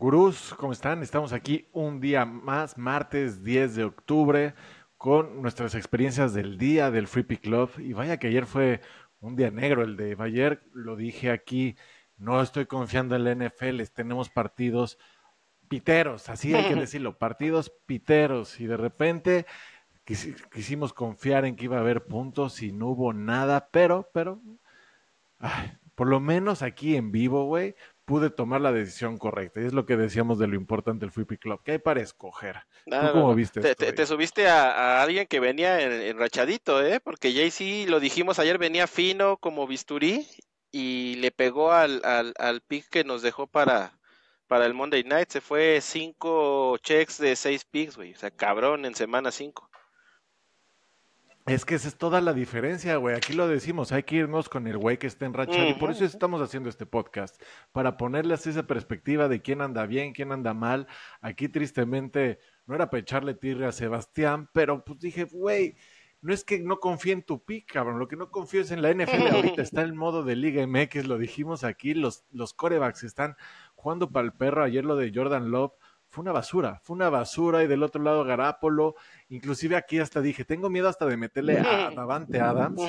[0.00, 1.02] Gurús, ¿cómo están?
[1.02, 4.54] Estamos aquí un día más, martes 10 de octubre,
[4.96, 7.70] con nuestras experiencias del día del Free Pick Club.
[7.76, 8.80] Y vaya que ayer fue
[9.20, 11.76] un día negro el de ayer, lo dije aquí,
[12.16, 14.96] no estoy confiando en la NFL, tenemos partidos
[15.68, 18.58] piteros, así hay que decirlo, partidos piteros.
[18.58, 19.44] Y de repente
[20.50, 24.40] quisimos confiar en que iba a haber puntos y no hubo nada, pero, pero,
[25.94, 27.74] por lo menos aquí en vivo, güey,
[28.10, 29.60] pude tomar la decisión correcta.
[29.60, 31.60] Y es lo que decíamos de lo importante del Free Pick Club.
[31.64, 32.56] ¿Qué hay para escoger?
[32.84, 36.98] ¿Tú cómo viste te, te, subiste a, alguien que venía enrachadito, ¿eh?
[36.98, 40.26] Porque JC, lo dijimos ayer, venía fino como bisturí
[40.72, 43.96] y le pegó al, al, al pick que nos dejó para,
[44.48, 45.30] para el Monday Night.
[45.30, 48.14] Se fue cinco checks de seis picks, güey.
[48.14, 49.70] O sea, cabrón en semana cinco.
[51.46, 53.16] Es que esa es toda la diferencia, güey.
[53.16, 55.68] Aquí lo decimos, hay que irnos con el güey que está enrachado.
[55.68, 57.40] Y por eso estamos haciendo este podcast,
[57.72, 60.86] para ponerles esa perspectiva de quién anda bien, quién anda mal.
[61.20, 65.76] Aquí tristemente no era para echarle tirre a Sebastián, pero pues dije, güey,
[66.22, 67.98] no es que no confíe en tu pick, cabrón.
[67.98, 69.62] Lo que no confío es en la NFL ahorita.
[69.62, 71.94] Está el modo de Liga MX, lo dijimos aquí.
[71.94, 73.36] Los, los corebacks están
[73.74, 74.62] jugando para el perro.
[74.62, 75.72] Ayer lo de Jordan Love
[76.10, 78.96] fue una basura, fue una basura y del otro lado Garápolo,
[79.28, 82.82] inclusive aquí hasta dije, tengo miedo hasta de meterle a Davante Adams,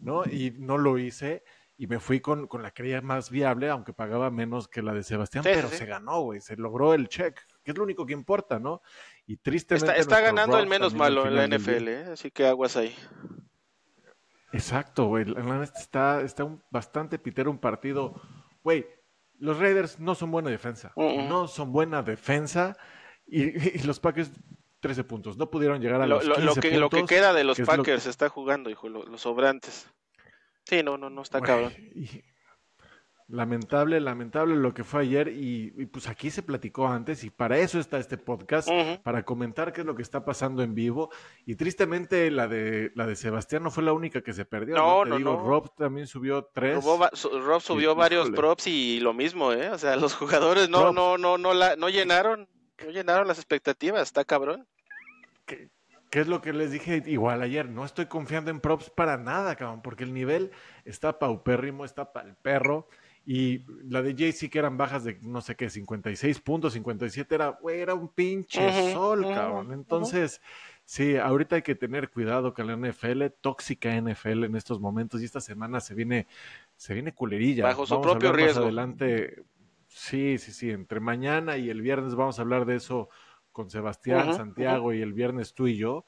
[0.00, 0.24] ¿no?
[0.24, 1.44] Y no lo hice
[1.76, 5.02] y me fui con, con la creía más viable, aunque pagaba menos que la de
[5.02, 8.58] Sebastián, pero se ganó, güey, se logró el check, que es lo único que importa,
[8.58, 8.82] ¿no?
[9.26, 9.98] Y tristemente...
[9.98, 12.04] Está, ganando el menos malo en la NFL, ¿eh?
[12.12, 12.94] así que aguas ahí.
[14.52, 15.26] Exacto, güey,
[15.62, 18.14] está, está un, bastante pitero un partido,
[18.62, 18.86] güey,
[19.42, 20.92] los Raiders no son buena defensa.
[20.96, 22.76] No son buena defensa.
[23.26, 23.50] Y,
[23.84, 24.30] los Packers,
[24.78, 25.36] 13 puntos.
[25.36, 27.60] No pudieron llegar a los lo, 15 lo que, puntos, Lo que queda de los
[27.60, 29.88] Packers está jugando, hijo, los sobrantes.
[30.64, 31.74] Sí, no, no, no está cabrón.
[33.32, 37.78] Lamentable, lamentable lo que fue ayer y, pues aquí se platicó antes y para eso
[37.78, 38.68] está este podcast,
[39.02, 41.08] para comentar qué es lo que está pasando en vivo
[41.46, 44.74] y tristemente la de la de Sebastián no fue la única que se perdió.
[44.74, 45.42] No, no, no.
[45.42, 46.84] Rob también subió tres.
[46.84, 49.70] Rob, subió varios props y lo mismo, ¿eh?
[49.70, 52.50] O sea, los jugadores no, no, no, no, la, no llenaron,
[52.84, 54.68] no llenaron las expectativas, está cabrón.
[55.46, 55.70] ¿Qué,
[56.10, 57.66] ¿Qué es lo que les dije igual ayer?
[57.66, 60.50] No estoy confiando en props para nada, cabrón, porque el nivel
[60.84, 62.88] está paupérrimo, está para el perro.
[63.24, 67.50] Y la de JC que eran bajas de no sé qué, 56 puntos, 57 era,
[67.50, 69.72] güey, era un pinche sol, cabrón.
[69.72, 70.40] Entonces,
[70.84, 75.24] sí, ahorita hay que tener cuidado con la NFL, tóxica NFL en estos momentos y
[75.24, 76.26] esta semana se viene
[76.76, 77.64] se viene culerilla.
[77.64, 78.60] Bajo su propio riesgo.
[78.60, 79.44] Más adelante.
[79.86, 83.08] Sí, sí, sí, entre mañana y el viernes vamos a hablar de eso
[83.52, 86.06] con Sebastián, Santiago y el viernes tú y yo.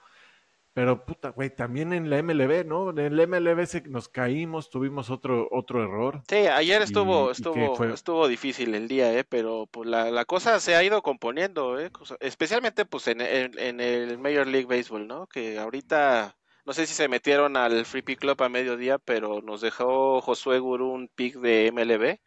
[0.74, 2.90] Pero puta, güey, también en la MLB, ¿no?
[2.90, 6.22] En el MLB se, nos caímos, tuvimos otro otro error.
[6.28, 9.22] Sí, ayer estuvo estuvo estuvo difícil el día, ¿eh?
[9.22, 11.92] Pero pues la, la cosa se ha ido componiendo, ¿eh?
[12.18, 15.28] Especialmente pues en, en, el Major League Baseball, ¿no?
[15.28, 16.36] Que ahorita
[16.66, 20.58] no sé si se metieron al Free Pick Club a mediodía, pero nos dejó Josué
[20.58, 22.18] un pick de MLB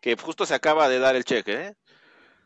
[0.00, 1.74] que justo se acaba de dar el cheque, ¿eh?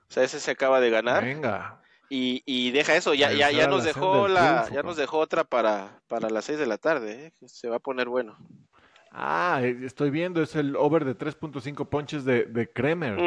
[0.09, 1.23] O sea, ese se acaba de ganar.
[1.23, 1.84] Venga.
[2.17, 6.01] Y, y deja eso, ya, ya, ya nos dejó la, ya nos dejó otra para,
[6.07, 7.33] para las 6 de la tarde, ¿eh?
[7.45, 8.39] se va a poner bueno.
[9.11, 13.19] Ah, eh, estoy viendo, es el over de 3.5 ponches de, de Kremer.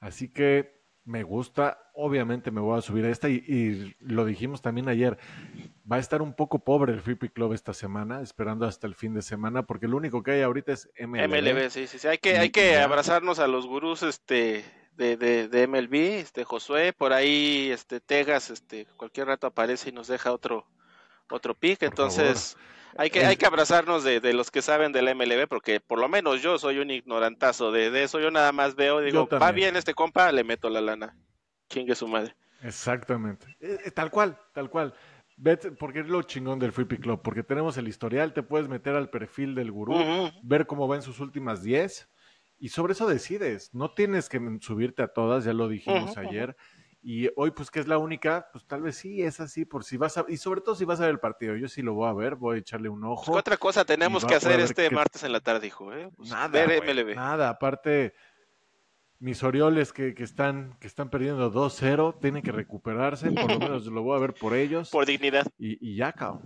[0.00, 4.88] Así que me gusta, obviamente me voy a subir a esta y, lo dijimos también
[4.88, 5.18] ayer,
[5.90, 8.94] va a estar un poco pobre el Free Pick Club esta semana, esperando hasta el
[8.94, 11.28] fin de semana, porque lo único que hay ahorita es MLB.
[11.28, 12.08] MLB, sí, sí, sí.
[12.08, 14.64] hay que, hay que abrazarnos a los gurús, este,
[14.96, 19.92] de, de, de, MLB, este Josué, por ahí este Tegas, este cualquier rato aparece y
[19.92, 20.66] nos deja otro
[21.30, 22.56] otro pick, entonces
[22.96, 26.08] hay que hay que abrazarnos de, de, los que saben del MLB porque por lo
[26.08, 29.76] menos yo soy un ignorantazo de, de eso, yo nada más veo, digo, va bien
[29.76, 31.16] este compa, le meto la lana.
[31.68, 32.34] Chingue su madre.
[32.62, 33.46] Exactamente.
[33.60, 34.92] Eh, eh, tal cual, tal cual.
[35.78, 38.96] porque es lo chingón del Free Pick Club, porque tenemos el historial, te puedes meter
[38.96, 39.94] al perfil del gurú,
[40.42, 42.08] ver cómo va en sus últimas 10
[42.60, 43.74] y sobre eso decides.
[43.74, 46.56] No tienes que subirte a todas, ya lo dijimos ayer.
[47.02, 49.96] Y hoy, pues que es la única, pues tal vez sí es así, por si
[49.96, 52.10] vas a, y sobre todo si vas a ver el partido, yo sí lo voy
[52.10, 53.32] a ver, voy a echarle un ojo.
[53.32, 56.10] otra cosa tenemos que hacer este martes en la tarde, hijo, ¿eh?
[56.14, 56.66] Pues, nada,
[57.14, 58.12] nada, aparte,
[59.18, 63.86] mis Orioles que, que están, que están perdiendo 2-0, tienen que recuperarse, por lo menos
[63.86, 64.90] lo voy a ver por ellos.
[64.90, 65.46] Por dignidad.
[65.58, 66.42] Y, y ya, cabrón.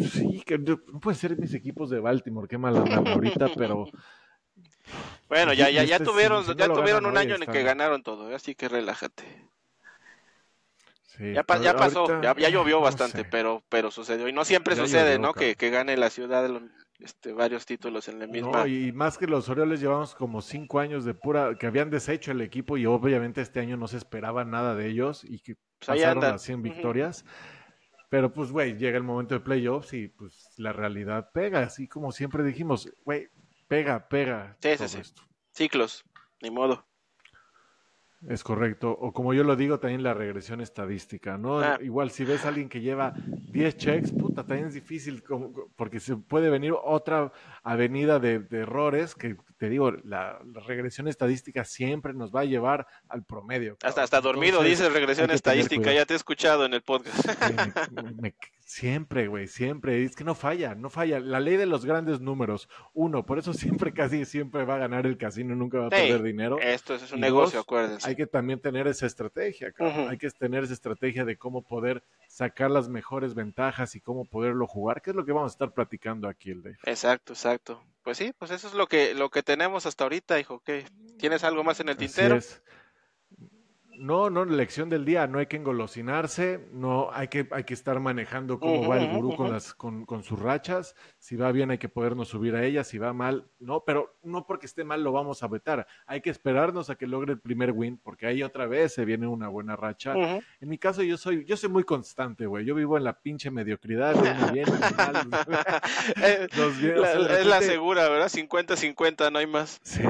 [0.00, 3.86] Sí, que no puede ser mis equipos de Baltimore, qué mala ahorita, pero
[5.28, 8.30] bueno, ya, ya, ya este, tuvieron, ya tuvieron un año en el que ganaron todo,
[8.30, 8.34] ¿eh?
[8.34, 9.48] así que relájate.
[11.18, 14.28] ya, ya pasó, ya, llovió bastante, pero, pero sucedió.
[14.28, 15.34] Y no siempre sucede, ¿no?
[15.34, 16.48] Que, que, gane la ciudad
[16.98, 18.50] este, varios títulos en la misma.
[18.50, 22.32] No, y más que los Orioles llevamos como cinco años de pura, que habían deshecho
[22.32, 25.86] el equipo y obviamente este año no se esperaba nada de ellos y que pues
[25.86, 27.24] pasaron a 100 victorias.
[28.08, 32.10] Pero pues, güey, llega el momento de playoffs y pues la realidad pega, así como
[32.10, 33.28] siempre dijimos, güey,
[33.68, 34.56] pega, pega.
[34.60, 35.12] Sí, sí, sí.
[35.52, 36.04] Ciclos,
[36.42, 36.88] ni modo.
[38.26, 38.90] Es correcto.
[38.90, 41.60] O como yo lo digo, también la regresión estadística, ¿no?
[41.60, 41.78] Ah.
[41.80, 45.22] Igual si ves a alguien que lleva 10 checks, puta, también es difícil
[45.76, 47.32] porque se puede venir otra
[47.62, 53.24] avenida de, errores que, te digo, la, regresión estadística siempre nos va a llevar al
[53.24, 53.76] promedio.
[53.84, 57.24] Hasta, hasta dormido dice regresión estadística, ya te he escuchado en el podcast.
[58.68, 60.04] Siempre, güey, siempre.
[60.04, 61.18] Es que no falla, no falla.
[61.20, 65.06] La ley de los grandes números, uno, por eso siempre, casi siempre va a ganar
[65.06, 66.58] el casino, nunca va a perder dinero.
[66.60, 69.72] Esto es un negocio, acuérdense hay que también tener esa estrategia,
[70.08, 74.66] hay que tener esa estrategia de cómo poder sacar las mejores ventajas y cómo poderlo
[74.66, 76.78] jugar, que es lo que vamos a estar platicando aquí el Dave.
[76.84, 77.82] Exacto, exacto.
[78.02, 80.60] Pues sí, pues eso es lo que lo que tenemos hasta ahorita, hijo.
[80.60, 80.84] ¿Qué?
[81.18, 82.38] ¿Tienes algo más en el tintero?
[83.98, 87.98] No, no, lección del día, no hay que engolosinarse, no hay que, hay que estar
[87.98, 91.78] manejando cómo va el gurú con, las, con, con, sus rachas, si va bien hay
[91.78, 95.10] que podernos subir a ella, si va mal, no, pero no porque esté mal lo
[95.10, 98.66] vamos a vetar, hay que esperarnos a que logre el primer win, porque ahí otra
[98.66, 100.14] vez se viene una buena racha.
[100.14, 103.50] En mi caso yo soy, yo soy muy constante, güey, yo vivo en la pinche
[103.50, 105.16] mediocridad, viene bien, mal,
[106.22, 106.46] eh,
[107.40, 108.28] es la segura, ¿verdad?
[108.28, 109.80] 50-50, no hay más.
[109.82, 110.02] Sí,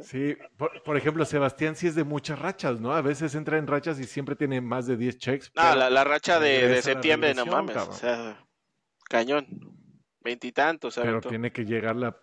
[0.00, 2.92] sí, por, por ejemplo, Sebastián sí es de muchas rachas ¿no?
[2.92, 5.52] A veces entra en rachas y siempre tiene más de 10 checks.
[5.56, 7.76] Ah, la, racha de, septiembre, no mames.
[7.76, 8.44] O sea,
[9.08, 9.46] cañón.
[10.20, 10.96] Veintitantos.
[10.96, 12.16] Pero tiene que llegar la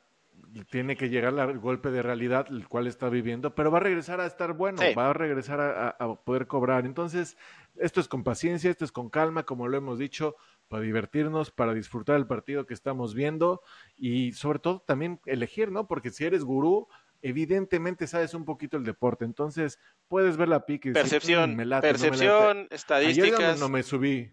[0.70, 4.22] tiene que llegar el golpe de realidad el cual está viviendo, pero va a regresar
[4.22, 6.86] a estar bueno, va a regresar a, poder cobrar.
[6.86, 7.38] Entonces,
[7.76, 10.36] esto es con paciencia, esto es con calma, como lo hemos dicho,
[10.68, 13.62] para divertirnos, para disfrutar el partido que estamos viendo
[13.96, 15.88] y sobre todo también elegir, ¿no?
[15.88, 16.88] Porque si eres gurú,
[17.24, 20.92] evidentemente sabes un poquito el deporte, entonces puedes ver la pique.
[20.92, 23.60] Percepción, mm, percepción, estadísticas.
[23.60, 24.32] no me subí.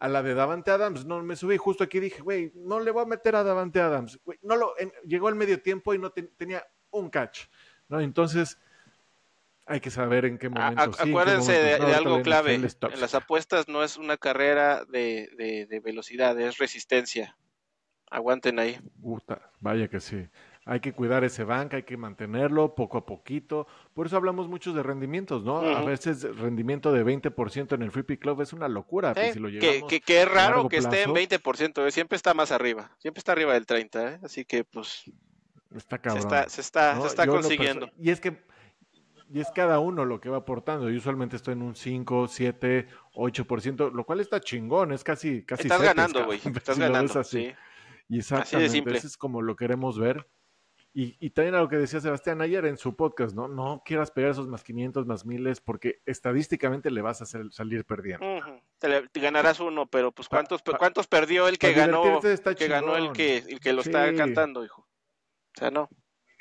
[0.00, 3.02] a la de Davante Adams, no me subí, justo aquí dije, güey, no le voy
[3.02, 4.20] a meter a Davante Adams.
[4.42, 7.46] no lo, llegó al medio tiempo y no tenía un catch,
[7.88, 8.00] ¿no?
[8.00, 8.58] Entonces,
[9.66, 10.82] hay que saber en qué momento.
[10.98, 12.54] acuérdense de, algo clave.
[12.54, 17.36] En las apuestas no es una carrera de, de velocidad, es resistencia.
[18.10, 18.78] Aguanten ahí.
[19.60, 20.28] vaya que sí
[20.68, 23.66] hay que cuidar ese banco, hay que mantenerlo poco a poquito.
[23.94, 25.60] Por eso hablamos mucho de rendimientos, ¿no?
[25.60, 29.14] A veces rendimiento de 20% en el Free Pick Club es una locura.
[29.14, 31.90] Pues, si lo que, que, es raro que esté en 20%, ¿eh?
[31.90, 34.20] siempre está más arriba, siempre está arriba del 30%, ¿eh?
[34.22, 35.10] así que pues...
[35.74, 36.22] Está cabrón.
[36.48, 37.90] Se está, se está, consiguiendo.
[37.98, 38.36] Y es que
[39.32, 40.90] y es cada uno lo que va aportando.
[40.90, 45.62] Yo usualmente estoy en un 5, 7, 8%, lo cual está chingón, es casi casi
[45.62, 46.40] Estás ganando, güey.
[46.56, 47.52] Estás ganando, así.
[48.08, 50.26] Y exactamente, así es como lo queremos ver.
[50.94, 53.46] Y, también a lo que decía Sebastián ayer en su podcast, ¿no?
[53.46, 57.84] No quieras pegar esos más 500, más miles, porque estadísticamente le vas a hacer, salir
[57.84, 58.26] perdiendo.
[58.78, 63.36] te, ganarás uno, pero pues ¿cuántos, ¿cuántos perdió el que ganó, que ganó el que,
[63.36, 64.82] el que lo está cantando, hijo?
[64.82, 65.88] O sea, no.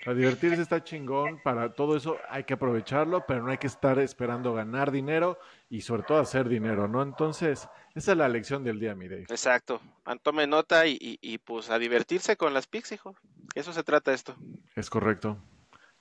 [0.04, 3.98] Para divertirse está chingón, para todo eso hay que aprovecharlo, pero no hay que estar
[4.00, 5.40] esperando ganar dinero
[5.70, 7.02] y sobre todo hacer dinero, ¿no?
[7.02, 9.82] Entonces, esa es la lección del día, mi Exacto.
[10.22, 13.16] Tome nota y, y, pues a divertirse con las pics, hijo.
[13.56, 14.36] Eso se trata esto.
[14.76, 15.38] Es correcto.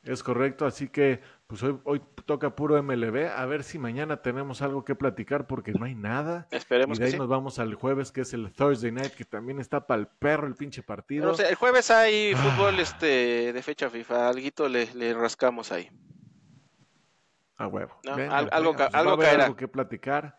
[0.02, 4.62] Es correcto, así que pues hoy, hoy toca puro MLB, a ver si mañana tenemos
[4.62, 6.46] algo que platicar porque no hay nada.
[6.52, 9.58] Esperemos y de ahí nos vamos al jueves que es el Thursday Night que también
[9.58, 11.34] está para el perro el pinche partido.
[11.36, 12.36] el jueves hay ah.
[12.36, 15.90] fútbol este de fecha FIFA, alguito le, le rascamos ahí.
[17.56, 17.98] A huevo.
[18.04, 20.36] algo, pues, algo, algo que platicar.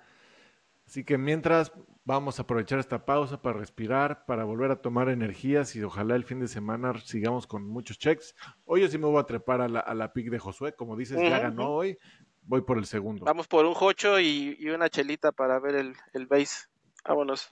[0.87, 1.73] Así que mientras
[2.05, 6.23] vamos a aprovechar esta pausa para respirar, para volver a tomar energías y ojalá el
[6.23, 8.33] fin de semana sigamos con muchos checks.
[8.63, 10.95] Hoy yo sí me voy a trepar a la, a la pick de Josué, como
[10.95, 11.97] dices, ya ganó hoy,
[12.43, 13.25] voy por el segundo.
[13.25, 16.67] Vamos por un jocho y, una chelita para ver el, el base.
[17.05, 17.51] Vámonos.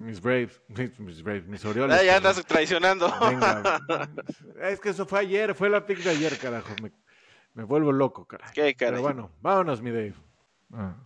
[0.00, 0.60] Mis Braves,
[0.98, 1.96] mis, Braves, mis Orioles.
[1.96, 3.06] Ah, ya andas traicionando.
[4.60, 6.74] es que eso fue ayer, fue la pick de ayer, carajo.
[7.54, 8.52] Me, vuelvo loco, carajo.
[8.52, 10.14] ¿Qué, Pero bueno, vámonos, mi Dave.
[10.72, 10.96] Ah.